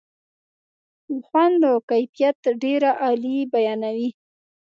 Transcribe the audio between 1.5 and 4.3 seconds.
و کیفیت ډېره عالي بیانوي.